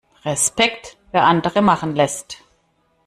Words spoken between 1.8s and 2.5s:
lässt!